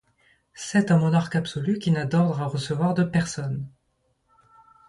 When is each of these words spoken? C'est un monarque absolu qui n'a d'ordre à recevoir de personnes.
C'est 0.55 0.89
un 0.89 0.97
monarque 0.97 1.35
absolu 1.35 1.77
qui 1.77 1.91
n'a 1.91 2.05
d'ordre 2.07 2.41
à 2.41 2.47
recevoir 2.47 2.95
de 2.95 3.03
personnes. 3.03 3.67